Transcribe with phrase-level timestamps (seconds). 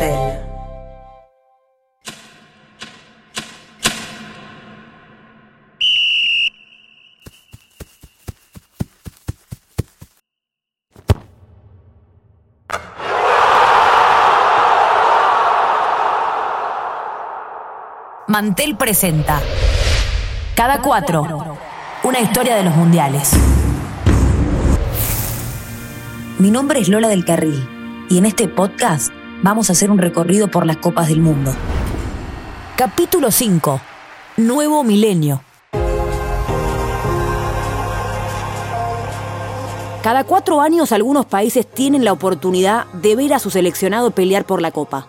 [0.00, 0.40] Mantel.
[18.78, 19.40] Presenta
[20.54, 21.58] Cada cuatro,
[22.04, 23.32] una historia de los mundiales.
[26.38, 30.50] Mi nombre es Lola del Carril y en este podcast vamos a hacer un recorrido
[30.50, 31.52] por las copas del mundo.
[32.76, 33.80] Capítulo 5.
[34.38, 35.42] Nuevo milenio.
[40.02, 44.62] Cada cuatro años algunos países tienen la oportunidad de ver a su seleccionado pelear por
[44.62, 45.08] la copa.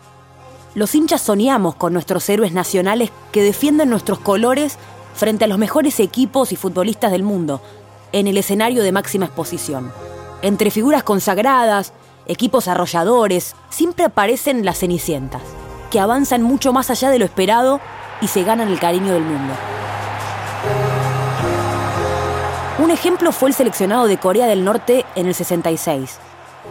[0.76, 4.78] Los hinchas soñamos con nuestros héroes nacionales que defienden nuestros colores
[5.14, 7.62] frente a los mejores equipos y futbolistas del mundo,
[8.12, 9.92] en el escenario de máxima exposición.
[10.42, 11.94] Entre figuras consagradas,
[12.26, 15.42] equipos arrolladores, siempre aparecen las cenicientas,
[15.90, 17.80] que avanzan mucho más allá de lo esperado
[18.22, 19.54] y se ganan el cariño del mundo.
[22.80, 26.20] Un ejemplo fue el seleccionado de Corea del Norte en el 66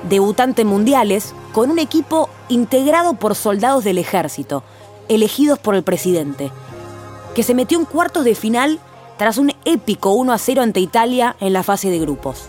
[0.08, 4.62] debutante en mundiales, con un equipo integrado por soldados del ejército,
[5.08, 6.50] elegidos por el presidente,
[7.34, 8.78] que se metió en cuartos de final
[9.18, 12.48] tras un épico 1 a 0 ante Italia en la fase de grupos.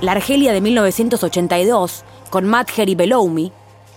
[0.00, 3.50] La Argelia de 1982, con Madjer y Beloumi,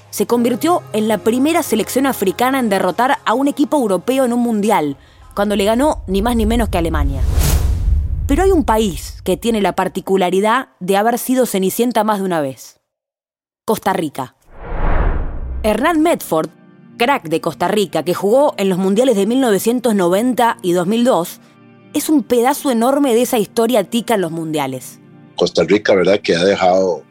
[0.09, 4.39] se convirtió en la primera selección africana en derrotar a un equipo europeo en un
[4.39, 4.97] mundial,
[5.35, 7.21] cuando le ganó ni más ni menos que Alemania.
[8.25, 12.41] Pero hay un país que tiene la particularidad de haber sido cenicienta más de una
[12.41, 12.79] vez.
[13.63, 14.35] Costa Rica.
[15.61, 16.49] Hernán Medford,
[16.97, 21.41] crack de Costa Rica que jugó en los mundiales de 1990 y 2002,
[21.93, 25.01] es un pedazo enorme de esa historia tica en los mundiales.
[25.35, 26.19] Costa Rica, ¿verdad?
[26.19, 27.03] Que ha dejado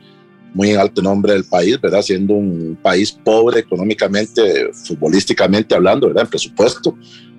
[0.55, 2.03] muy en alto nombre del país, ¿verdad?
[2.03, 6.25] Siendo un país pobre económicamente, futbolísticamente hablando, ¿verdad?
[6.25, 6.97] En presupuesto,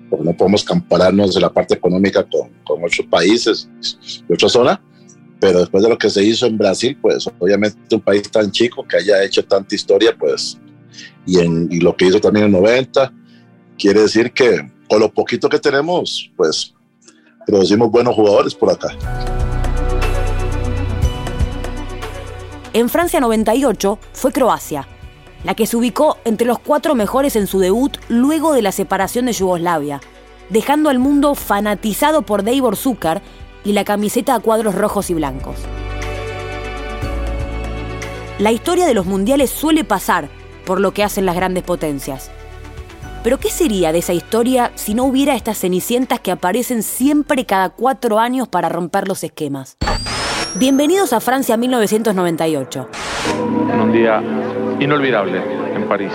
[0.08, 3.68] porque no podemos compararnos de la parte económica con, con otros países
[4.28, 4.82] de otra zona,
[5.40, 8.86] pero después de lo que se hizo en Brasil, pues obviamente un país tan chico
[8.86, 10.58] que haya hecho tanta historia, pues,
[11.26, 13.12] y, en, y lo que hizo también en 90,
[13.78, 16.74] quiere decir que con lo poquito que tenemos, pues
[17.46, 18.96] producimos buenos jugadores por acá.
[22.74, 24.88] En Francia 98 fue Croacia,
[25.44, 29.26] la que se ubicó entre los cuatro mejores en su debut luego de la separación
[29.26, 30.00] de Yugoslavia,
[30.48, 33.20] dejando al mundo fanatizado por Davor Zucker
[33.62, 35.56] y la camiseta a cuadros rojos y blancos.
[38.38, 40.30] La historia de los mundiales suele pasar
[40.64, 42.30] por lo que hacen las grandes potencias.
[43.22, 47.68] Pero ¿qué sería de esa historia si no hubiera estas cenicientas que aparecen siempre cada
[47.68, 49.76] cuatro años para romper los esquemas?
[50.54, 52.88] Bienvenidos a Francia 1998.
[53.72, 54.22] En un día
[54.80, 55.40] inolvidable
[55.74, 56.12] en París.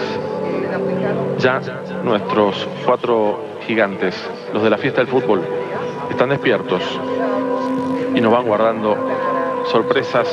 [1.39, 1.59] Ya
[2.03, 4.15] nuestros cuatro gigantes,
[4.53, 5.41] los de la fiesta del fútbol,
[6.11, 6.83] están despiertos
[8.13, 8.95] y nos van guardando
[9.71, 10.27] sorpresas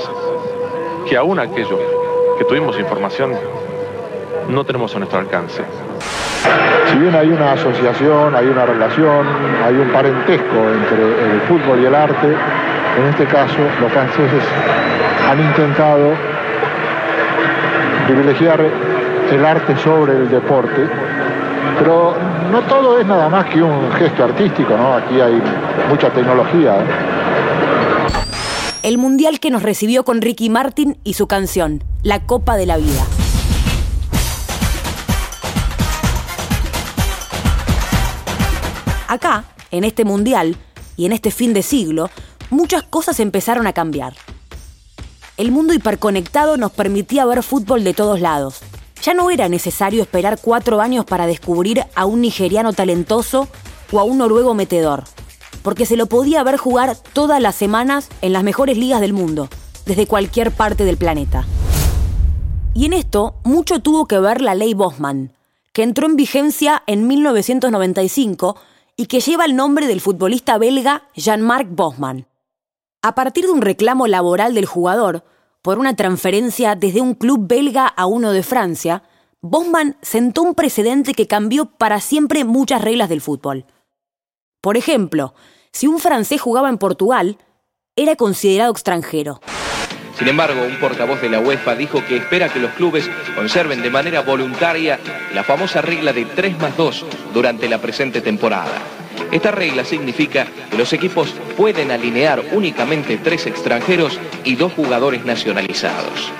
[1.08, 1.78] que aún aquello
[2.38, 3.32] que tuvimos información
[4.50, 5.62] no tenemos a nuestro alcance.
[6.90, 9.26] Si bien hay una asociación, hay una relación,
[9.64, 12.36] hay un parentesco entre el fútbol y el arte,
[12.96, 14.42] en este caso los franceses
[15.28, 16.14] han intentado
[18.06, 18.60] privilegiar
[19.30, 20.88] el arte sobre el deporte,
[21.78, 22.14] pero
[22.52, 24.94] no todo es nada más que un gesto artístico, ¿no?
[24.94, 25.42] Aquí hay
[25.88, 26.76] mucha tecnología.
[26.76, 26.86] ¿eh?
[28.82, 32.76] El mundial que nos recibió con Ricky Martin y su canción, La Copa de la
[32.76, 33.02] Vida.
[39.08, 40.56] Acá, en este mundial
[40.96, 42.10] y en este fin de siglo,
[42.54, 44.14] muchas cosas empezaron a cambiar.
[45.36, 48.60] El mundo hiperconectado nos permitía ver fútbol de todos lados.
[49.02, 53.48] Ya no era necesario esperar cuatro años para descubrir a un nigeriano talentoso
[53.90, 55.04] o a un noruego metedor,
[55.62, 59.48] porque se lo podía ver jugar todas las semanas en las mejores ligas del mundo,
[59.84, 61.44] desde cualquier parte del planeta.
[62.72, 65.32] Y en esto mucho tuvo que ver la ley Bosman,
[65.72, 68.56] que entró en vigencia en 1995
[68.96, 72.26] y que lleva el nombre del futbolista belga Jean-Marc Bosman.
[73.04, 75.24] A partir de un reclamo laboral del jugador
[75.60, 79.02] por una transferencia desde un club belga a uno de Francia,
[79.42, 83.66] Bosman sentó un precedente que cambió para siempre muchas reglas del fútbol.
[84.62, 85.34] Por ejemplo,
[85.70, 87.36] si un francés jugaba en Portugal,
[87.94, 89.38] era considerado extranjero.
[90.18, 93.90] Sin embargo, un portavoz de la UEFA dijo que espera que los clubes conserven de
[93.90, 94.98] manera voluntaria
[95.34, 97.04] la famosa regla de 3 más 2
[97.34, 99.03] durante la presente temporada.
[99.32, 106.32] Esta regla significa que los equipos pueden alinear únicamente tres extranjeros y dos jugadores nacionalizados.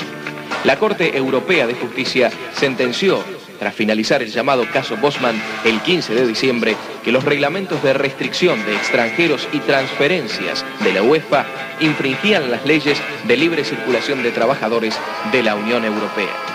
[0.65, 3.23] La Corte Europea de Justicia sentenció,
[3.59, 8.65] tras finalizar el llamado caso Bosman el 15 de diciembre, que los reglamentos de restricción
[8.65, 11.45] de extranjeros y transferencias de la UEFA
[11.81, 14.99] infringían las leyes de libre circulación de trabajadores
[15.33, 16.54] de la Unión Europea.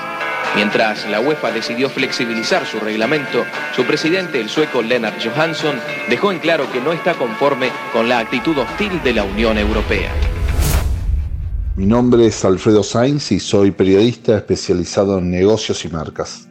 [0.56, 5.76] Mientras la UEFA decidió flexibilizar su reglamento, su presidente, el sueco Lennart Johansson,
[6.10, 10.12] dejó en claro que no está conforme con la actitud hostil de la Unión Europea.
[11.76, 16.50] Mi nombre es Alfredo Sainz y soy periodista especializado en negocios y marcas.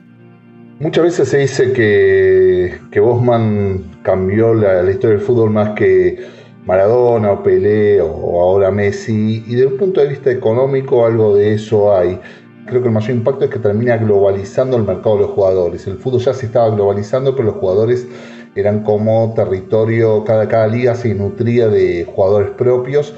[0.79, 6.25] Muchas veces se dice que, que Bosman cambió la, la historia del fútbol más que
[6.65, 11.55] Maradona o Pelé o ahora Messi, y desde un punto de vista económico algo de
[11.55, 12.21] eso hay
[12.69, 15.87] creo que el mayor impacto es que termina globalizando el mercado de los jugadores.
[15.87, 18.07] El fútbol ya se estaba globalizando, pero los jugadores
[18.55, 23.15] eran como territorio, cada, cada liga se nutría de jugadores propios.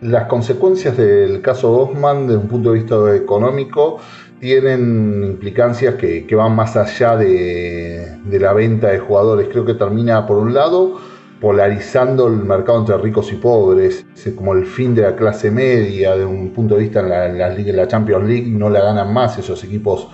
[0.00, 3.98] Las consecuencias del caso Bosman, desde un punto de vista económico,
[4.40, 9.48] tienen implicancias que, van más allá de, de la venta de jugadores.
[9.50, 10.98] Creo que termina, por un lado,
[11.40, 16.16] polarizando el mercado entre ricos y pobres, es como el fin de la clase media,
[16.16, 19.38] de un punto de vista en la, en la, Champions League no la ganan más
[19.38, 20.08] esos equipos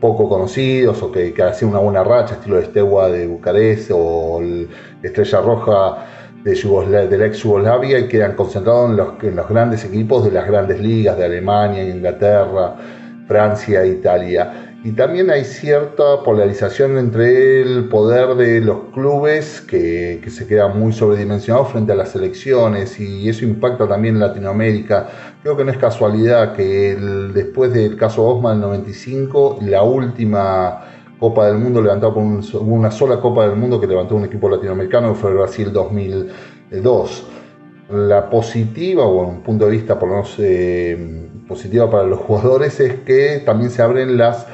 [0.00, 4.40] poco conocidos o que, hacían una buena racha, estilo de Steaua de Bucarest o
[5.02, 6.06] Estrella Roja
[6.42, 10.30] de, de la ex Yugoslavia y quedan concentrados en los, en los grandes equipos de
[10.30, 12.76] las grandes ligas de Alemania, Inglaterra,
[13.28, 14.69] Francia, Italia.
[14.82, 20.94] Y también hay cierta polarización entre el poder de los clubes que, se queda muy
[20.94, 25.06] sobredimensionado frente a las elecciones y eso impacta también en Latinoamérica.
[25.42, 26.96] Creo que no es casualidad que
[27.34, 30.80] después del caso Osma del 95, la última
[31.18, 35.12] Copa del Mundo levantada por una sola Copa del Mundo que levantó un equipo latinoamericano
[35.12, 37.26] que fue el Brasil 2002.
[37.90, 42.80] La positiva, o un punto de vista por lo menos eh, positiva para los jugadores,
[42.80, 44.46] es que también se abren las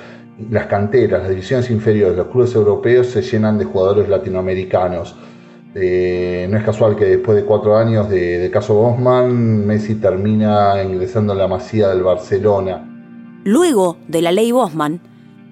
[0.51, 5.17] las canteras, las divisiones inferiores, los clubes europeos se llenan de jugadores latinoamericanos.
[5.75, 11.33] Eh, no es casual que después de cuatro años de, caso Bosman, Messi termina ingresando
[11.33, 12.83] en la masía del Barcelona.
[13.45, 15.01] Luego de la ley Bosman,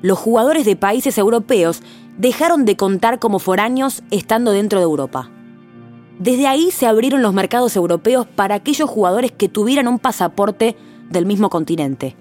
[0.02, 1.82] los jugadores de países europeos
[2.18, 5.30] dejaron de contar como foráneos estando dentro de Europa.
[6.18, 10.76] Desde ahí se abrieron los mercados europeos para aquellos jugadores que tuvieran un pasaporte
[11.10, 12.16] del mismo continente.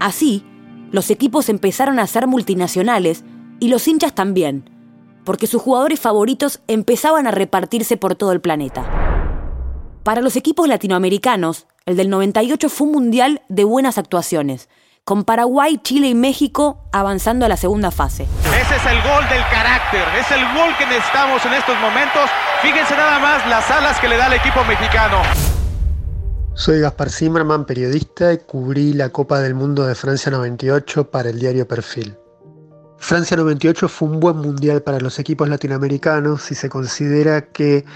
[0.00, 0.44] Así,
[0.90, 3.24] los equipos empezaron a ser multinacionales
[3.60, 4.68] y los hinchas también,
[5.24, 8.84] porque sus jugadores favoritos empezaban a repartirse por todo el planeta.
[10.02, 14.68] Para los equipos latinoamericanos, el del 98 fue un mundial de buenas actuaciones,
[15.04, 18.26] con Paraguay, Chile y México avanzando a la segunda fase.
[18.44, 22.30] Ese es el gol del carácter, es el gol que necesitamos en estos momentos.
[22.62, 25.22] Fíjense nada más las alas que le da el equipo mexicano.
[26.60, 31.38] Soy Gaspar Zimmerman, periodista, y cubrí la Copa del Mundo de Francia 98 para el
[31.38, 32.14] diario Perfil.
[32.98, 37.86] Francia 98 fue un buen mundial para los equipos latinoamericanos si se considera que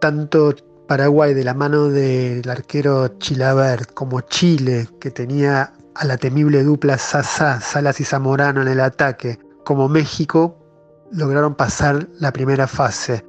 [0.00, 0.54] tanto
[0.86, 6.98] Paraguay de la mano del arquero Chilabert como Chile, que tenía a la temible dupla
[6.98, 10.56] Sasa, Salas y Zamorano en el ataque, como México,
[11.10, 13.26] lograron pasar la primera fase.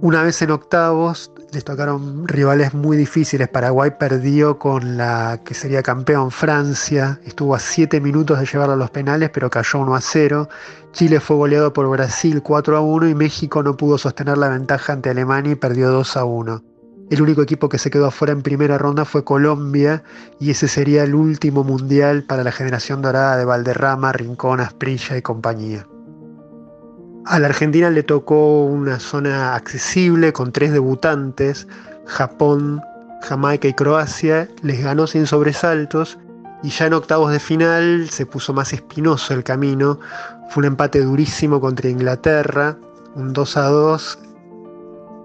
[0.00, 3.48] Una vez en octavos, les tocaron rivales muy difíciles.
[3.48, 8.76] Paraguay perdió con la que sería campeón Francia, estuvo a 7 minutos de llevarlo a
[8.76, 10.48] los penales, pero cayó 1 a 0.
[10.92, 14.92] Chile fue goleado por Brasil 4 a 1 y México no pudo sostener la ventaja
[14.92, 16.62] ante Alemania y perdió 2 a 1.
[17.10, 20.02] El único equipo que se quedó afuera en primera ronda fue Colombia
[20.38, 25.22] y ese sería el último mundial para la generación dorada de Valderrama, Rincón, Asprilla y
[25.22, 25.86] compañía.
[27.28, 31.68] A la Argentina le tocó una zona accesible con tres debutantes,
[32.06, 32.80] Japón,
[33.20, 36.18] Jamaica y Croacia, les ganó sin sobresaltos
[36.62, 40.00] y ya en octavos de final se puso más espinoso el camino.
[40.48, 42.78] Fue un empate durísimo contra Inglaterra,
[43.14, 44.18] un 2 a 2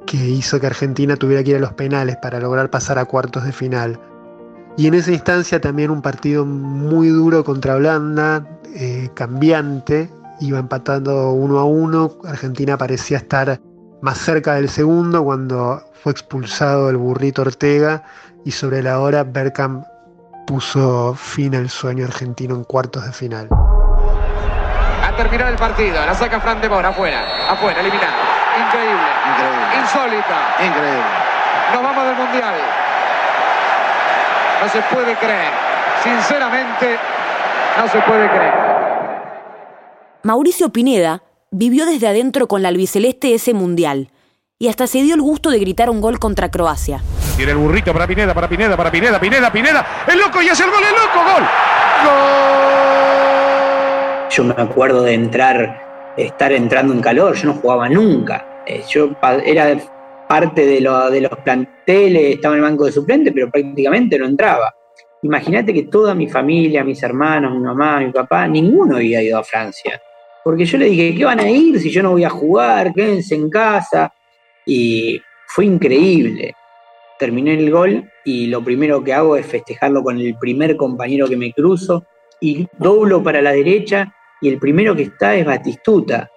[0.05, 3.45] que hizo que Argentina tuviera que ir a los penales para lograr pasar a cuartos
[3.45, 3.97] de final.
[4.75, 8.45] Y en esa instancia también un partido muy duro contra Holanda,
[8.75, 12.11] eh, cambiante, iba empatando uno a uno.
[12.25, 13.59] Argentina parecía estar
[14.01, 18.03] más cerca del segundo cuando fue expulsado el burrito Ortega
[18.43, 19.83] y sobre la hora Berkham
[20.45, 23.47] puso fin al sueño argentino en cuartos de final.
[25.03, 28.13] A terminar el partido, la saca Fran de Mora afuera, afuera, eliminado.
[28.67, 30.65] Increíble, increíble, insólita.
[30.65, 31.03] Increíble.
[31.73, 32.55] Nos vamos del mundial.
[34.61, 35.51] No se puede creer.
[36.03, 36.99] Sinceramente,
[37.77, 38.72] no se puede creer.
[40.25, 44.09] Mauricio Pineda vivió desde adentro con la albiceleste ese mundial
[44.57, 47.03] y hasta se dio el gusto de gritar un gol contra Croacia.
[47.35, 49.85] Tiene el burrito para Pineda, para Pineda, para Pineda, Pineda, Pineda.
[50.07, 51.43] El loco y hace el gol, el loco, gol.
[54.31, 58.63] Yo me acuerdo de entrar, estar entrando en calor, yo no jugaba nunca.
[58.65, 59.09] Eh, yo
[59.43, 59.77] era
[60.29, 64.73] parte de, de los planteles, estaba en el banco de suplente, pero prácticamente no entraba.
[65.23, 69.43] Imagínate que toda mi familia, mis hermanos, mi mamá, mi papá, ninguno había ido a
[69.43, 70.01] Francia.
[70.43, 72.93] Porque yo le dije, ¿qué van a ir si yo no voy a jugar?
[72.93, 74.13] Quédense en casa.
[74.65, 76.53] Y fue increíble.
[77.17, 81.37] Terminé el gol y lo primero que hago es festejarlo con el primer compañero que
[81.37, 82.05] me cruzo
[82.41, 86.29] y doblo para la derecha y el primero que está es Batistuta.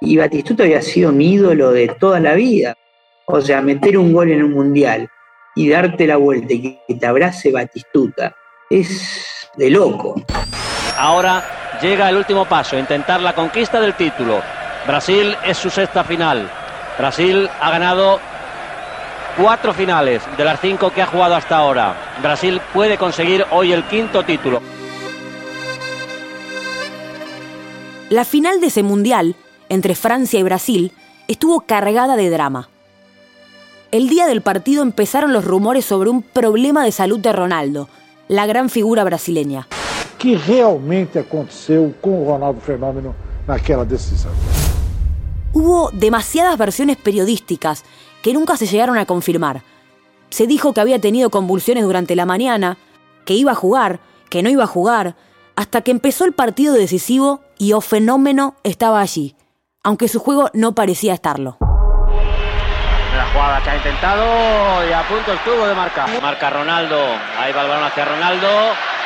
[0.00, 2.74] Y Batistuta había sido mi ídolo de toda la vida.
[3.26, 5.08] O sea, meter un gol en un mundial
[5.54, 8.34] y darte la vuelta y que te abrace Batistuta
[8.68, 10.20] es de loco.
[10.98, 11.44] Ahora
[11.80, 14.42] llega el último paso, intentar la conquista del título.
[14.86, 16.50] Brasil es su sexta final.
[16.98, 18.20] Brasil ha ganado
[19.36, 21.94] cuatro finales de las cinco que ha jugado hasta ahora.
[22.22, 24.62] Brasil puede conseguir hoy el quinto título.
[28.08, 29.34] La final de ese mundial,
[29.68, 30.92] entre Francia y Brasil,
[31.26, 32.68] estuvo cargada de drama.
[33.90, 37.88] El día del partido empezaron los rumores sobre un problema de salud de Ronaldo,
[38.28, 39.66] la gran figura brasileña.
[40.18, 43.14] ¿Qué realmente aconteceu con Ronaldo Fenómeno
[43.46, 44.32] naquela decisión?
[45.52, 47.84] Hubo demasiadas versiones periodísticas
[48.22, 49.62] que nunca se llegaron a confirmar.
[50.30, 52.78] Se dijo que había tenido convulsiones durante la mañana,
[53.24, 55.16] que iba a jugar, que no iba a jugar,
[55.54, 59.36] hasta que empezó el partido decisivo y O Fenómeno estaba allí,
[59.82, 61.58] aunque su juego no parecía estarlo
[63.36, 66.08] jugada que ha intentado y a punto estuvo de marcar.
[66.22, 66.96] Marca Ronaldo,
[67.38, 68.48] ahí va el balón hacia Ronaldo.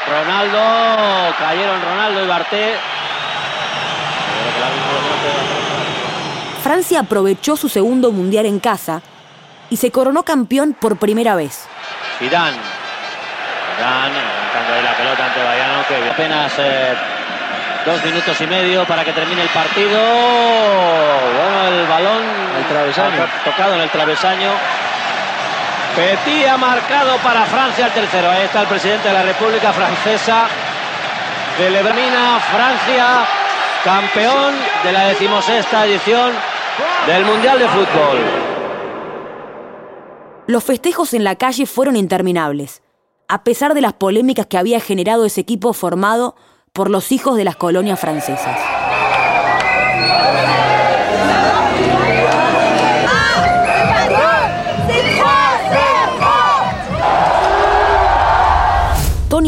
[0.08, 2.74] Ronaldo, cayeron Ronaldo y Barté.
[6.62, 9.02] Francia aprovechó su segundo mundial en casa
[9.70, 11.66] y se coronó campeón por primera vez.
[12.18, 12.56] Zidane,
[13.76, 16.94] Zidane, levantando la pelota ante Bayano, que apenas eh,
[17.84, 19.98] Dos minutos y medio para que termine el partido.
[19.98, 22.22] Bueno, el balón
[22.58, 23.26] el travesaño.
[23.42, 24.50] tocado en el travesaño.
[25.96, 28.30] Petit ha marcado para Francia el tercero.
[28.30, 30.46] Ahí está el presidente de la República Francesa.
[31.56, 33.26] Celebramina Francia,
[33.84, 34.54] campeón
[34.84, 36.32] de la decimosexta edición
[37.06, 38.18] del Mundial de Fútbol.
[40.46, 42.82] Los festejos en la calle fueron interminables,
[43.28, 46.36] a pesar de las polémicas que había generado ese equipo formado
[46.72, 48.58] por los hijos de las colonias francesas.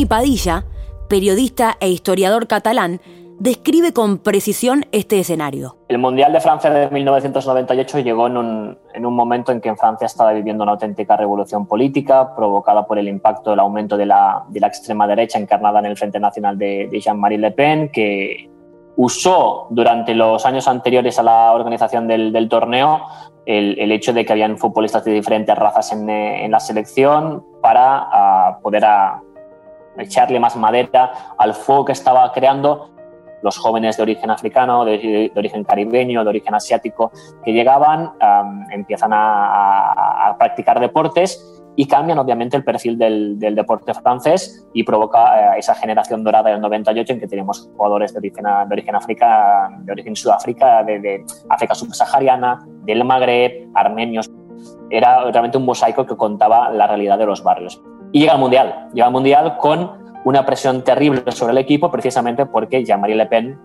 [0.06, 0.64] Padilla,
[1.08, 3.00] periodista e historiador catalán,
[3.42, 5.76] describe con precisión este escenario.
[5.88, 9.76] El Mundial de Francia de 1998 llegó en un, en un, momento en que en
[9.76, 14.44] Francia estaba viviendo una auténtica revolución política provocada por el impacto del aumento de la,
[14.48, 18.48] de la extrema derecha encarnada en el Frente Nacional de, Jean-Marie Le Pen, que
[18.94, 23.02] usó durante los años anteriores a la organización del, torneo
[23.44, 28.84] el, hecho de que habían futbolistas de diferentes razas en, la selección para poder
[29.98, 32.92] echarle más madera al fuego que estaba creando
[33.42, 37.10] los jóvenes de origen africano, de, origen caribeño, de origen asiático,
[37.44, 38.12] que llegaban,
[38.70, 45.58] empiezan a, practicar deportes y cambian obviamente el perfil del, deporte francés y provoca eh,
[45.58, 49.92] esa generación dorada del 98 en que tenemos jugadores de origen, de origen, África, de
[49.92, 54.30] origen Sudáfrica, de, de África subsahariana, del Magreb, armenios.
[54.90, 57.82] Era realmente un mosaico que contaba la realidad de los barrios.
[58.12, 59.90] Y llega al Mundial, llega al Mundial con
[60.24, 63.58] una presión terrible sobre el equipo precisamente porque Jean-Marie Le Pen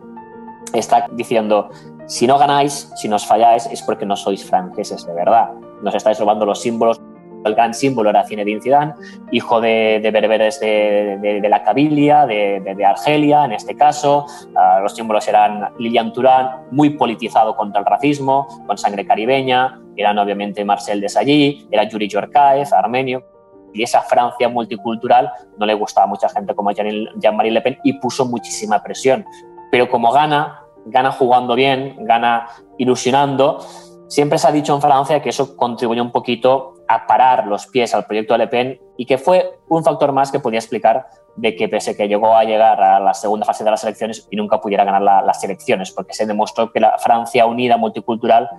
[0.73, 1.69] está diciendo,
[2.07, 5.49] si no ganáis, si nos falláis, es porque no sois franceses de verdad.
[5.81, 7.01] Nos estáis robando los símbolos.
[7.45, 8.93] El gran símbolo era Zinedine Zidane,
[9.31, 14.25] hijo de, de berberes de, de, la Cabilia, de, Argelia en este caso.
[14.47, 19.79] Uh, los símbolos eran Lilian Turán, muy politizado contra el racismo, con sangre caribeña.
[19.95, 23.36] Eran obviamente Marcel Desailly, era Yuri Yorkaev, armenio
[23.77, 27.93] y esa Francia multicultural no le gustaba a mucha gente como Jean-Marie Le Pen y
[27.93, 29.25] puso muchísima presión.
[29.71, 33.59] Pero como gana, gana jugando bien, gana ilusionando,
[34.07, 37.93] siempre se ha dicho en Francia que eso contribuyó un poquito a parar los pies
[37.93, 41.55] al proyecto de Le Pen y que fue un factor más que podía explicar de
[41.55, 44.59] que pese que llegó a llegar a la segunda fase de las elecciones y nunca
[44.59, 48.49] pudiera ganar las elecciones, porque se demostró que la Francia unida multicultural,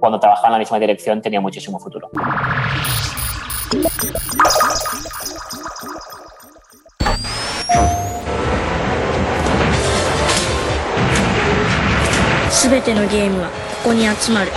[0.00, 2.10] cuando trabajaba en la misma dirección, tenía muchísimo futuro.
[12.49, 13.49] すべてのゲームは
[13.83, 14.51] ここに集まる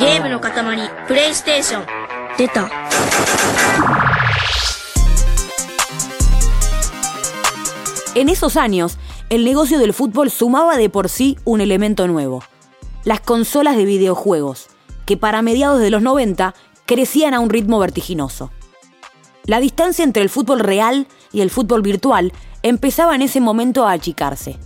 [0.00, 0.52] ゲームの塊
[1.06, 1.86] プレイステーション
[2.36, 2.68] 出た
[8.16, 8.96] En esos años,
[9.28, 12.44] el negocio del fútbol sumaba de por sí un elemento nuevo,
[13.04, 14.68] las consolas de videojuegos,
[15.09, 16.53] que para mediados de los 90
[16.85, 18.51] crecían a un ritmo vertiginoso.
[19.43, 23.93] La distancia entre el fútbol real y el fútbol virtual empezaba en ese momento a
[23.93, 24.59] achicarse.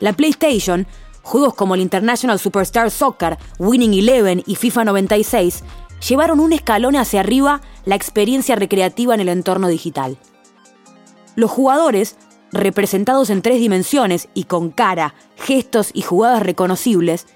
[0.00, 0.88] La PlayStation,
[1.22, 5.62] juegos como el International Superstar Soccer, Winning Eleven y FIFA 96,
[6.08, 10.18] llevaron un escalón hacia arriba la experiencia recreativa en el entorno digital.
[11.36, 12.16] Los jugadores,
[12.50, 17.28] representados en tres dimensiones y con cara, gestos y jugadas reconocibles,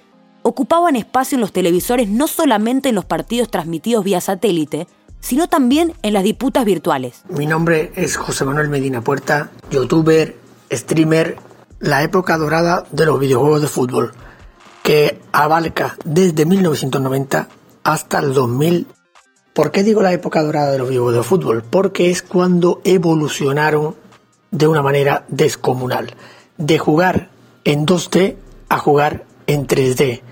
[0.48, 4.86] ocupaban espacio en los televisores no solamente en los partidos transmitidos vía satélite,
[5.20, 7.22] sino también en las disputas virtuales.
[7.28, 10.36] Mi nombre es José Manuel Medina Puerta, youtuber,
[10.70, 11.36] streamer,
[11.80, 14.12] la época dorada de los videojuegos de fútbol,
[14.82, 17.48] que abarca desde 1990
[17.84, 18.86] hasta el 2000.
[19.52, 21.64] ¿Por qué digo la época dorada de los videojuegos de fútbol?
[21.68, 23.96] Porque es cuando evolucionaron
[24.50, 26.14] de una manera descomunal,
[26.56, 27.28] de jugar
[27.64, 28.36] en 2D
[28.68, 30.22] a jugar en 3D.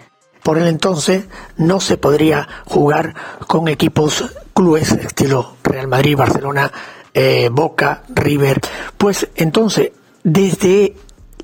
[0.47, 1.25] Por el entonces
[1.57, 3.17] no se podría jugar
[3.49, 6.71] con equipos clubes estilo Real Madrid, Barcelona,
[7.13, 8.61] eh, Boca, River.
[8.97, 9.91] Pues entonces,
[10.23, 10.95] desde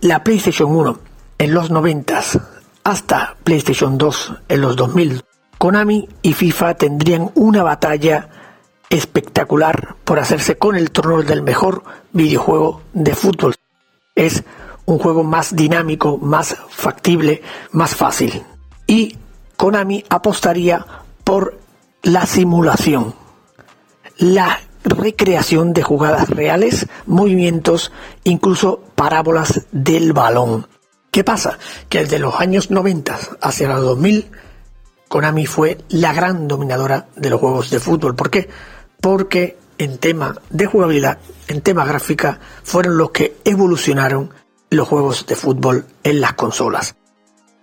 [0.03, 0.99] la PlayStation 1
[1.37, 2.23] en los 90
[2.85, 5.25] hasta PlayStation 2 en los 2000,
[5.59, 8.29] Konami y FIFA tendrían una batalla
[8.89, 11.83] espectacular por hacerse con el trono del mejor
[12.13, 13.57] videojuego de fútbol.
[14.15, 14.45] Es
[14.85, 17.43] un juego más dinámico, más factible,
[17.73, 18.45] más fácil.
[18.87, 19.17] Y
[19.57, 20.85] Konami apostaría
[21.25, 21.59] por
[22.03, 23.15] la simulación,
[24.19, 27.93] la recreación de jugadas reales, movimientos,
[28.25, 30.67] incluso parábolas del balón.
[31.11, 31.59] ¿Qué pasa?
[31.89, 34.31] Que desde los años 90 hacia los 2000,
[35.09, 38.17] Konami fue la gran dominadora de los juegos de fútbol.
[38.17, 38.49] ¿Por qué?
[39.01, 44.31] Porque en tema de jugabilidad, en tema gráfica, fueron los que evolucionaron
[44.71, 46.95] los juegos de fútbol en las consolas.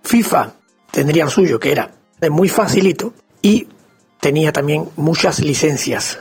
[0.02, 0.52] FIFA
[0.90, 1.92] tendría lo suyo, que era
[2.30, 3.68] muy facilito, y
[4.20, 6.18] tenía también muchas licencias.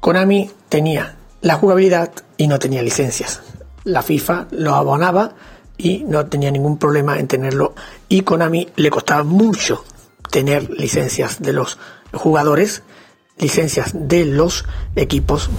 [0.00, 3.42] Konami tenía la jugabilidad y no tenía licencias.
[3.84, 5.34] La FIFA lo abonaba
[5.78, 7.74] y no tenía ningún problema en tenerlo.
[8.08, 9.84] Y Konami le costaba mucho
[10.30, 11.78] tener licencias de los
[12.12, 12.82] jugadores,
[13.38, 14.64] licencias de los
[14.96, 15.50] equipos.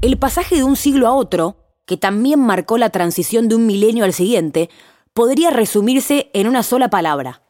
[0.00, 1.56] El pasaje de un siglo a otro,
[1.86, 4.70] que también marcó la transición de un milenio al siguiente,
[5.14, 7.40] podría resumirse en una sola palabra.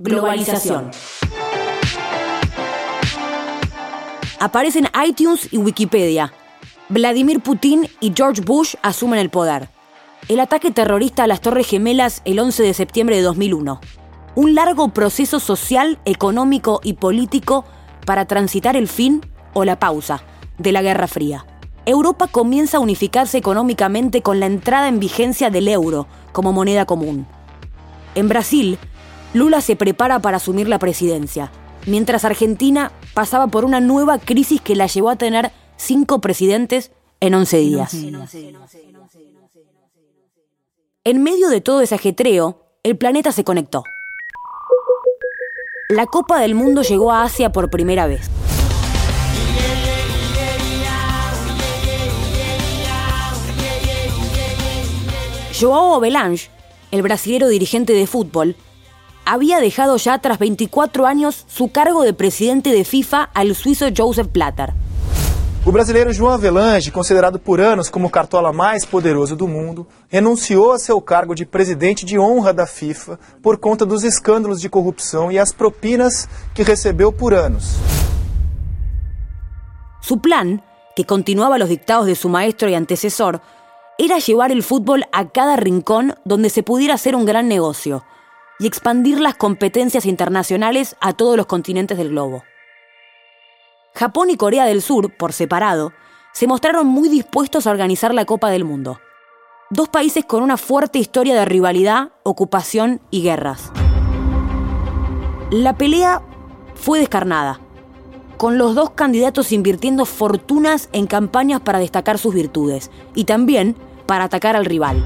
[0.00, 0.90] Globalización.
[4.40, 6.32] Aparecen iTunes y Wikipedia.
[6.88, 9.70] Vladimir Putin y George Bush asumen el poder.
[10.28, 13.80] El ataque terrorista a las Torres Gemelas el 11 de septiembre de 2001.
[14.34, 17.64] Un largo proceso social, económico y político
[18.04, 20.22] para transitar el fin o la pausa
[20.58, 21.46] de la Guerra Fría.
[21.86, 27.26] Europa comienza a unificarse económicamente con la entrada en vigencia del euro como moneda común.
[28.14, 28.78] En Brasil,
[29.32, 31.50] Lula se prepara para asumir la presidencia
[31.86, 37.34] mientras Argentina pasaba por una nueva crisis que la llevó a tener cinco presidentes en
[37.34, 37.96] 11 días.
[41.04, 43.82] En medio de todo ese ajetreo, el planeta se conectó.
[45.88, 48.28] La Copa del Mundo llegó a Asia por primera vez.
[55.58, 56.50] Joao Avelange,
[56.90, 58.56] el brasilero dirigente de fútbol,
[59.24, 64.28] había dejado ya tras 24 años su cargo de presidente de FIFA al suizo Joseph
[64.28, 64.74] Platter.
[65.64, 70.72] O brasileiro João Avelange, considerado por anos como o cartola mais poderoso do mundo, renunciou
[70.72, 75.32] a seu cargo de presidente de honra da FIFA por conta dos escândalos de corrupção
[75.32, 77.76] e as propinas que recebeu por anos.
[80.02, 80.60] Su plan,
[80.94, 83.40] que continuaba los dictados de su maestro y antecesor,
[83.98, 88.04] era llevar el fútbol a cada rincón donde se pudiera hacer un gran negocio
[88.58, 92.44] y expandir las competencias internacionales a todos los continentes del globo.
[93.94, 95.92] Japón y Corea del Sur, por separado,
[96.32, 99.00] se mostraron muy dispuestos a organizar la Copa del Mundo.
[99.70, 103.72] Dos países con una fuerte historia de rivalidad, ocupación y guerras.
[105.50, 106.22] La pelea
[106.74, 107.60] fue descarnada,
[108.36, 113.76] con los dos candidatos invirtiendo fortunas en campañas para destacar sus virtudes y también
[114.06, 115.02] para atacar al rival.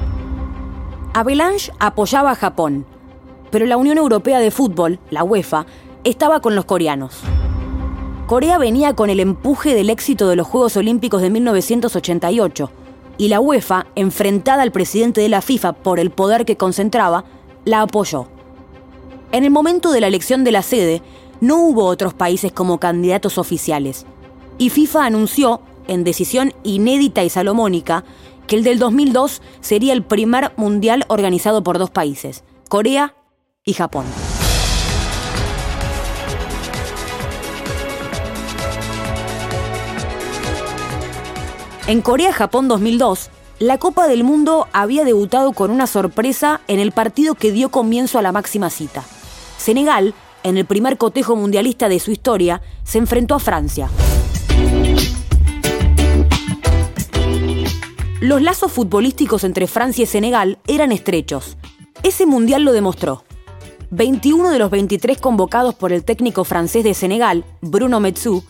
[1.13, 2.85] Avalanche apoyaba a Japón,
[3.49, 5.65] pero la Unión Europea de Fútbol, la UEFA,
[6.03, 7.19] estaba con los coreanos.
[8.27, 12.71] Corea venía con el empuje del éxito de los Juegos Olímpicos de 1988
[13.17, 17.25] y la UEFA, enfrentada al presidente de la FIFA por el poder que concentraba,
[17.65, 18.27] la apoyó.
[19.31, 21.01] En el momento de la elección de la sede,
[21.41, 24.05] no hubo otros países como candidatos oficiales,
[24.57, 28.05] y FIFA anunció, en decisión inédita y salomónica,
[28.47, 33.15] que el del 2002 sería el primer mundial organizado por dos países, Corea
[33.63, 34.05] y Japón.
[41.87, 47.35] En Corea-Japón 2002, la Copa del Mundo había debutado con una sorpresa en el partido
[47.35, 49.03] que dio comienzo a la máxima cita.
[49.57, 53.89] Senegal, en el primer cotejo mundialista de su historia, se enfrentó a Francia.
[58.21, 61.57] Los lazos futbolísticos entre Francia y Senegal eran estrechos.
[62.03, 63.23] Ese mundial lo demostró.
[63.89, 68.43] 21 de los 23 convocados por el técnico francés de Senegal, Bruno Metsu,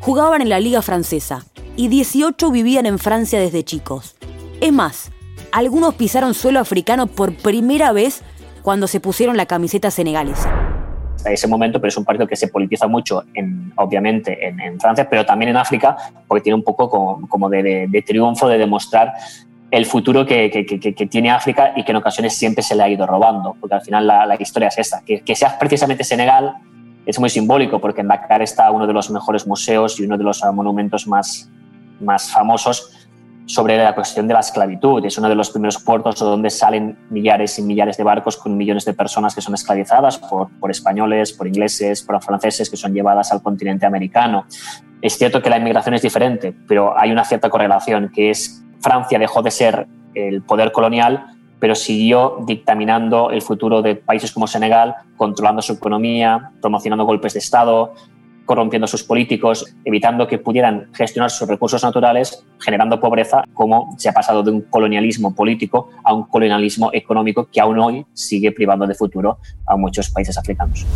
[0.00, 1.44] jugaban en la liga francesa
[1.76, 4.16] y 18 vivían en Francia desde chicos.
[4.62, 5.10] Es más,
[5.52, 8.22] algunos pisaron suelo africano por primera vez
[8.62, 10.67] cuando se pusieron la camiseta senegalesa.
[11.18, 15.08] Hasta ese momento, pero es un partido que se politiza mucho, en, obviamente, en, Francia,
[15.10, 15.96] pero también en África,
[16.28, 19.14] porque tiene un poco como, de, triunfo de demostrar
[19.72, 20.48] el futuro que,
[21.10, 24.06] tiene África y que en ocasiones siempre se le ha ido robando, porque al final
[24.06, 26.54] la, historia es esta, que, que precisamente Senegal
[27.04, 30.22] es muy simbólico, porque en Dakar está uno de los mejores museos y uno de
[30.22, 31.50] los monumentos más,
[32.00, 32.92] más famosos
[33.48, 35.02] sobre la cuestión de la esclavitud.
[35.06, 38.84] Es uno de los primeros puertos donde salen millares y millares de barcos con millones
[38.84, 43.32] de personas que son esclavizadas por, por españoles, por ingleses, por franceses que son llevadas
[43.32, 44.44] al continente americano.
[45.00, 49.18] Es cierto que la inmigración es diferente, pero hay una cierta correlación, que es Francia
[49.18, 54.94] dejó de ser el poder colonial, pero siguió dictaminando el futuro de países como Senegal,
[55.16, 57.94] controlando su economía, promocionando golpes de Estado,
[58.48, 64.08] corrompiendo a sus políticos, evitando que pudieran gestionar sus recursos naturales, generando pobreza, como se
[64.08, 68.86] ha pasado de un colonialismo político a un colonialismo económico que aún hoy sigue privando
[68.86, 70.86] de futuro a muchos países africanos.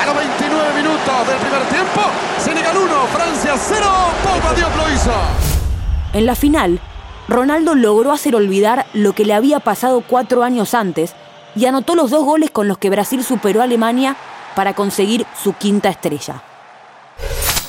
[0.00, 2.00] a los 29 minutos del primer tiempo.
[2.38, 3.86] Senegal 1, Francia 0,
[4.24, 5.12] Paul Diop lo hizo.
[6.12, 6.80] En la final,
[7.28, 11.14] Ronaldo logró hacer olvidar lo que le había pasado cuatro años antes
[11.56, 14.16] y anotó los dos goles con los que Brasil superó a Alemania
[14.54, 16.42] para conseguir su quinta estrella.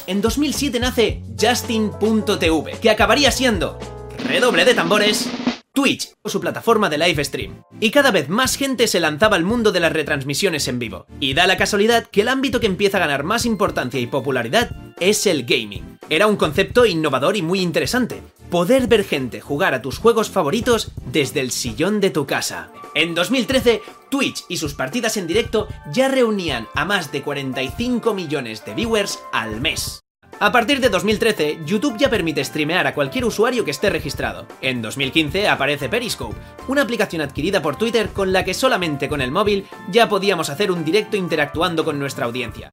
[0.06, 3.78] En 2007 nace Justin.tv, que acabaría siendo,
[4.26, 5.30] redoble de tambores,
[5.74, 7.62] Twitch, su plataforma de live stream.
[7.80, 11.06] Y cada vez más gente se lanzaba al mundo de las retransmisiones en vivo.
[11.20, 14.72] Y da la casualidad que el ámbito que empieza a ganar más importancia y popularidad
[15.00, 16.00] es el gaming.
[16.10, 20.92] Era un concepto innovador y muy interesante, poder ver gente jugar a tus juegos favoritos
[21.06, 22.72] desde el sillón de tu casa.
[22.96, 28.66] En 2013, Twitch y sus partidas en directo ya reunían a más de 45 millones
[28.66, 30.02] de viewers al mes.
[30.40, 34.46] A partir de 2013, YouTube ya permite streamear a cualquier usuario que esté registrado.
[34.62, 36.36] En 2015 aparece Periscope,
[36.68, 40.72] una aplicación adquirida por Twitter con la que solamente con el móvil ya podíamos hacer
[40.72, 42.70] un directo interactuando con nuestra audiencia.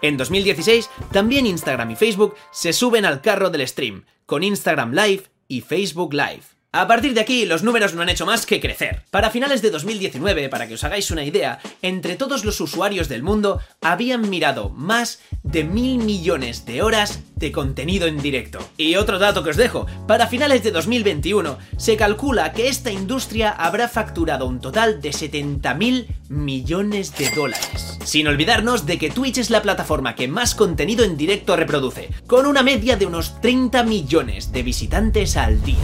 [0.00, 5.22] En 2016, también Instagram y Facebook se suben al carro del stream, con Instagram Live
[5.48, 6.57] y Facebook Live.
[6.70, 9.02] A partir de aquí, los números no han hecho más que crecer.
[9.10, 13.22] Para finales de 2019, para que os hagáis una idea, entre todos los usuarios del
[13.22, 18.58] mundo habían mirado más de mil millones de horas de contenido en directo.
[18.76, 23.48] Y otro dato que os dejo, para finales de 2021 se calcula que esta industria
[23.48, 27.98] habrá facturado un total de 70 mil millones de dólares.
[28.04, 32.44] Sin olvidarnos de que Twitch es la plataforma que más contenido en directo reproduce, con
[32.44, 35.78] una media de unos 30 millones de visitantes al día.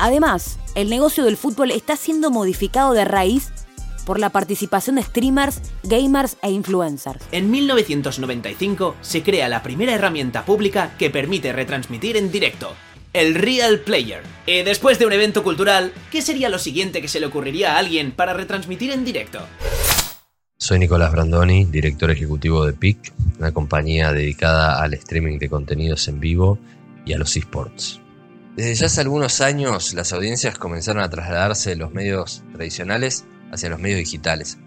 [0.00, 3.50] Además, el negocio del fútbol está siendo modificado de raíz
[4.06, 7.22] por la participación de streamers, gamers e influencers.
[7.32, 12.72] En 1995 se crea la primera herramienta pública que permite retransmitir en directo,
[13.12, 14.22] el Real Player.
[14.46, 17.78] Y después de un evento cultural, ¿qué sería lo siguiente que se le ocurriría a
[17.78, 19.40] alguien para retransmitir en directo?
[20.56, 26.20] Soy Nicolás Brandoni, director ejecutivo de PIC, una compañía dedicada al streaming de contenidos en
[26.20, 26.58] vivo
[27.04, 27.99] y a los esports.
[28.60, 33.70] Desde ya hace algunos años las audiencias comenzaron a trasladarse de los medios tradicionales hacia
[33.70, 34.58] los medios digitales.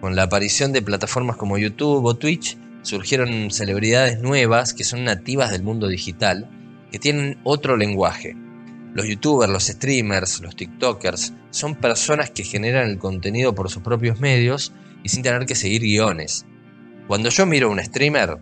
[0.00, 5.52] Con la aparición de plataformas como YouTube o Twitch surgieron celebridades nuevas que son nativas
[5.52, 6.50] del mundo digital,
[6.90, 8.34] que tienen otro lenguaje.
[8.92, 14.18] Los youtubers, los streamers, los tiktokers son personas que generan el contenido por sus propios
[14.18, 14.72] medios
[15.04, 16.44] y sin tener que seguir guiones.
[17.06, 18.38] Cuando yo miro a un streamer,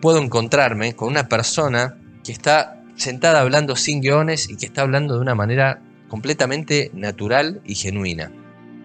[0.00, 5.14] puedo encontrarme con una persona que está sentada hablando sin guiones y que está hablando
[5.14, 8.30] de una manera completamente natural y genuina.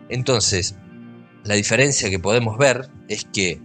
[0.10, 0.76] Entonces,
[1.44, 3.60] la diferencia que podemos ver es que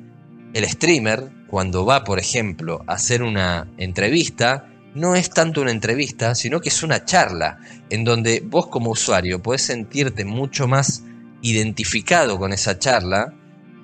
[0.53, 6.35] el streamer, cuando va, por ejemplo, a hacer una entrevista, no es tanto una entrevista,
[6.35, 11.05] sino que es una charla, en donde vos como usuario podés sentirte mucho más
[11.43, 13.35] identificado con esa charla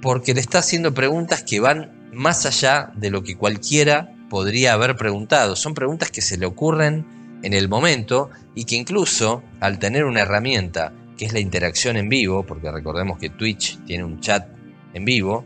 [0.02, 4.96] porque le está haciendo preguntas que van más allá de lo que cualquiera podría haber
[4.96, 5.56] preguntado.
[5.56, 10.20] Son preguntas que se le ocurren en el momento y que incluso al tener una
[10.20, 14.48] herramienta que es la interacción en vivo, porque recordemos que Twitch tiene un chat
[14.92, 15.44] en vivo,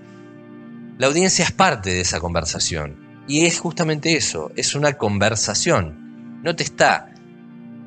[0.99, 3.25] la audiencia es parte de esa conversación.
[3.29, 6.41] Y es justamente eso, es una conversación.
[6.43, 7.13] No te está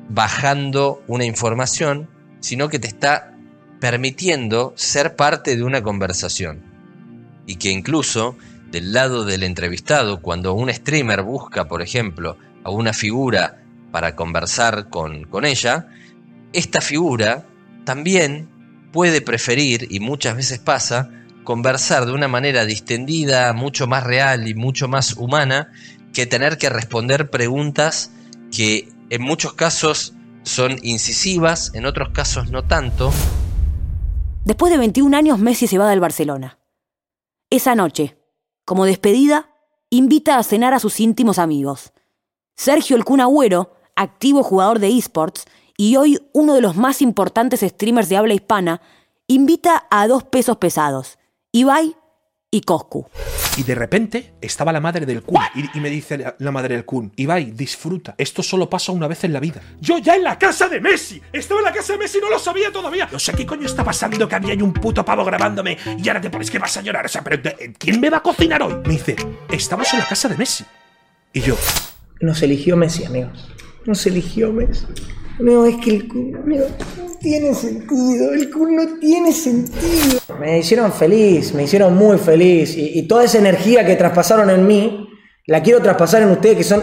[0.08, 2.08] bajando una información,
[2.40, 3.36] sino que te está
[3.80, 6.62] permitiendo ser parte de una conversación.
[7.46, 8.36] Y que incluso
[8.74, 14.88] del lado del entrevistado, cuando un streamer busca, por ejemplo, a una figura para conversar
[14.90, 15.86] con, con ella,
[16.52, 17.46] esta figura
[17.84, 18.48] también
[18.92, 21.08] puede preferir, y muchas veces pasa,
[21.44, 25.70] conversar de una manera distendida, mucho más real y mucho más humana,
[26.12, 28.10] que tener que responder preguntas
[28.50, 33.12] que en muchos casos son incisivas, en otros casos no tanto.
[34.44, 36.58] Después de 21 años, Messi se va del Barcelona.
[37.50, 38.16] Esa noche,
[38.64, 39.50] como despedida,
[39.90, 41.92] invita a cenar a sus íntimos amigos.
[42.56, 45.44] Sergio El Kun Agüero, activo jugador de esports
[45.76, 48.80] y hoy uno de los más importantes streamers de habla hispana,
[49.26, 51.18] invita a dos pesos pesados,
[51.52, 51.96] Ibai
[52.54, 53.04] y Coscu.
[53.56, 56.76] Y de repente estaba la madre del Kun y, y me dice la, la madre
[56.76, 59.60] del Kun, Ibai, disfruta, esto solo pasa una vez en la vida.
[59.80, 62.30] Yo ya en la casa de Messi, estaba en la casa de Messi y no
[62.30, 63.08] lo sabía todavía.
[63.10, 66.20] No sé qué coño está pasando, que había ahí un puto pavo grabándome y ahora
[66.20, 67.06] te pones que vas a llorar.
[67.06, 68.74] O sea, pero eh, ¿quién me va a cocinar hoy?
[68.86, 69.16] Me dice,
[69.50, 70.64] estamos en la casa de Messi.
[71.32, 71.56] Y yo,
[72.20, 73.52] Nos eligió Messi, amigos.
[73.84, 74.86] Nos eligió Messi.
[75.40, 76.66] Amigo, es que el Kun, amigo,
[76.98, 78.32] no tiene sentido.
[78.34, 80.20] El Kun no tiene sentido.
[80.38, 82.76] Me hicieron feliz, me hicieron muy feliz.
[82.76, 85.08] Y, toda esa energía que traspasaron en mí,
[85.46, 86.82] la quiero traspasar en ustedes, que son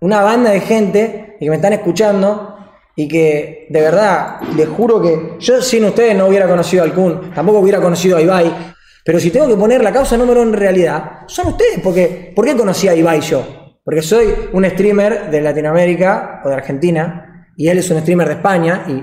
[0.00, 2.54] una banda de gente y que me están escuchando.
[2.94, 7.32] Y que, de verdad, les juro que yo sin ustedes no hubiera conocido al Kun,
[7.32, 8.74] tampoco hubiera conocido a Ibai.
[9.04, 11.80] Pero si tengo que poner la causa número en realidad, son ustedes.
[11.82, 13.76] Porque, ¿Por qué conocí a Ibai yo?
[13.84, 18.34] Porque soy un streamer de Latinoamérica o de Argentina y él es un streamer de
[18.34, 19.02] España y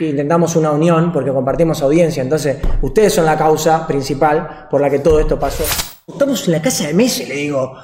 [0.00, 2.22] intentamos una unión porque compartimos audiencia.
[2.22, 5.64] Entonces, ustedes son la causa principal por la que todo esto pasó.
[6.06, 7.74] Estamos en la casa de Messi, le digo.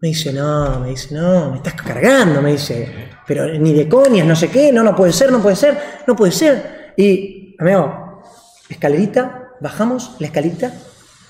[0.00, 3.10] Me dice, no, me dice, no, me estás cargando, me dice.
[3.26, 6.16] Pero ni de coñas, no sé qué, no, no puede ser, no puede ser, no
[6.16, 6.92] puede ser.
[6.96, 8.22] Y, amigo,
[8.68, 10.72] escalerita, bajamos la escalerita.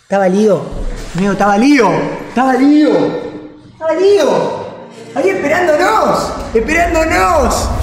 [0.03, 0.61] Estaba lío,
[1.17, 1.89] amigo, estaba lío,
[2.29, 2.91] estaba lío,
[3.73, 4.71] estaba lío.
[5.15, 7.80] Ahí esperándonos, esperándonos.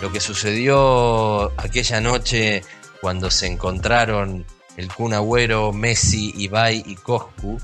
[0.00, 2.62] Lo que sucedió aquella noche
[3.00, 7.58] cuando se encontraron el Kun Agüero, Messi, Ibai y Coscu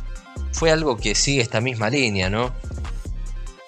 [0.53, 2.53] fue algo que sigue esta misma línea, ¿no?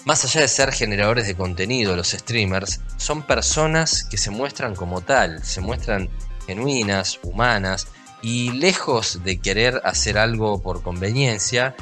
[0.04, 5.00] Más allá de ser generadores de contenido, los streamers son personas que se muestran como
[5.00, 6.08] tal, se muestran
[6.46, 7.88] genuinas, humanas
[8.22, 11.74] y lejos de querer hacer algo por conveniencia,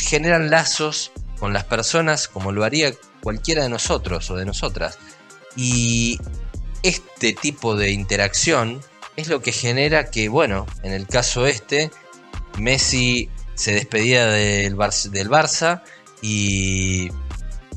[0.00, 4.98] generan lazos con las personas como lo haría cualquiera de nosotros o de nosotras.
[5.56, 6.20] Y
[6.82, 8.80] este tipo de interacción
[9.16, 11.90] es lo que genera que, bueno, en el caso este,
[12.58, 15.82] Messi se despedía del, Bar- del Barça
[16.20, 17.08] y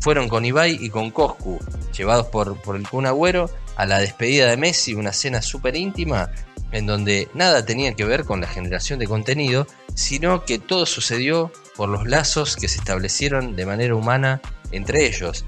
[0.01, 1.59] fueron con Ibai y con Coscu,
[1.97, 6.31] llevados por, por el Kun Agüero, a la despedida de Messi, una cena súper íntima,
[6.71, 9.65] en donde nada tenía que ver con la generación de contenido,
[9.95, 15.45] sino que todo sucedió por los lazos que se establecieron de manera humana entre ellos.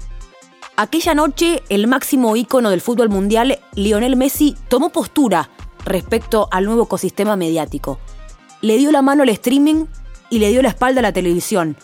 [0.76, 5.50] Aquella noche, el máximo ícono del fútbol mundial, Lionel Messi, tomó postura
[5.84, 8.00] respecto al nuevo ecosistema mediático.
[8.62, 9.84] Le dio la mano al streaming
[10.30, 11.76] y le dio la espalda a la televisión.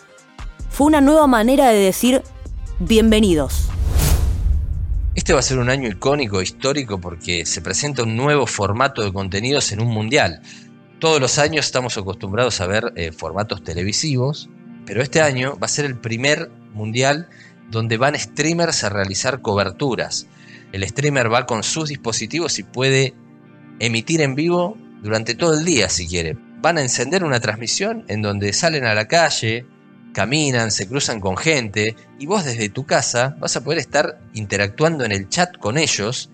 [0.71, 2.23] Fue una nueva manera de decir
[2.79, 3.69] bienvenidos.
[5.13, 9.13] Este va a ser un año icónico, histórico, porque se presenta un nuevo formato de
[9.13, 10.41] contenidos en un mundial.
[10.97, 14.49] Todos los años estamos acostumbrados a ver eh, formatos televisivos,
[14.87, 17.29] pero este año va a ser el primer mundial
[17.69, 20.27] donde van streamers a realizar coberturas.
[20.71, 23.13] El streamer va con sus dispositivos y puede
[23.79, 26.37] emitir en vivo durante todo el día si quiere.
[26.61, 29.65] Van a encender una transmisión en donde salen a la calle,
[30.13, 35.05] caminan, se cruzan con gente y vos desde tu casa vas a poder estar interactuando
[35.05, 36.29] en el chat con ellos,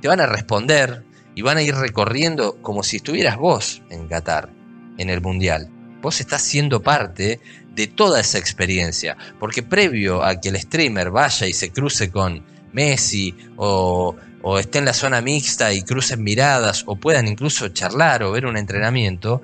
[0.00, 4.50] te van a responder y van a ir recorriendo como si estuvieras vos en Qatar,
[4.98, 5.70] en el Mundial.
[6.02, 7.40] Vos estás siendo parte
[7.74, 12.44] de toda esa experiencia, porque previo a que el streamer vaya y se cruce con
[12.72, 14.16] Messi o,
[14.58, 18.58] esté en la zona mixta y crucen miradas o puedan incluso charlar o ver un
[18.58, 19.40] entrenamiento,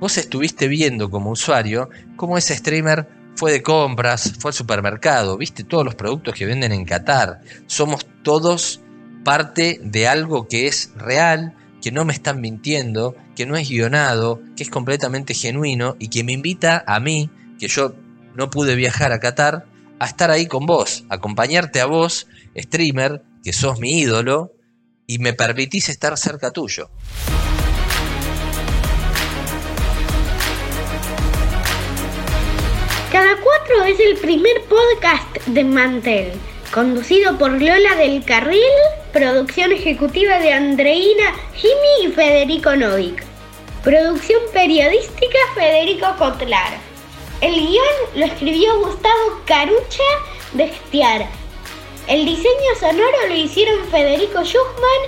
[0.00, 5.64] vos estuviste viendo como usuario cómo ese streamer fue de compras, fue al supermercado, viste
[5.64, 7.40] todos los productos que venden en Qatar.
[7.66, 8.80] Somos todos
[9.22, 14.40] parte de algo que es real, que no me están mintiendo, que no es guionado,
[14.56, 17.94] que es completamente genuino y que me invita a mí, que yo
[18.34, 19.66] no pude viajar a Qatar,
[19.98, 24.52] a estar ahí con vos, acompañarte a vos, streamer, que sos mi ídolo,
[25.06, 26.90] y me permitís estar cerca tuyo.
[33.10, 36.32] Cada cuatro es el primer podcast de Mantel,
[36.72, 38.60] conducido por Lola del Carril,
[39.12, 43.24] producción ejecutiva de Andreina Jimmy y Federico Novik.
[43.82, 46.87] Producción periodística Federico Kotlar.
[47.40, 47.84] El guion
[48.16, 50.02] lo escribió Gustavo Carucha
[50.54, 51.26] de Estiar.
[52.06, 55.02] El diseño sonoro lo hicieron Federico Schuchman,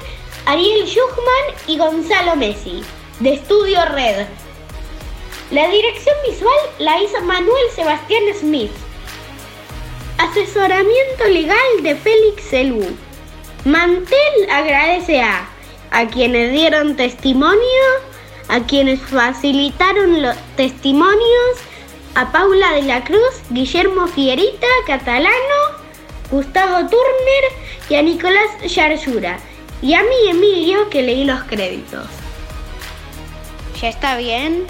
[0.47, 2.83] Ariel Schuchman y Gonzalo Messi,
[3.21, 4.27] de Estudio Red.
[5.51, 8.73] La dirección visual la hizo Manuel Sebastián Smith.
[10.19, 12.97] Asesoramiento legal de Félix Selú.
[13.65, 15.49] Mantel agradece a
[15.91, 17.83] a quienes dieron testimonio,
[18.49, 21.59] a quienes facilitaron los testimonios,
[22.15, 25.31] a Paula de la Cruz, Guillermo Fierita, Catalano,
[26.31, 27.45] Gustavo Turner
[27.89, 29.39] y a Nicolás Yarsura.
[29.83, 32.07] Y a mí, Emilio, que leí los créditos.
[33.81, 34.67] ¿Ya está bien?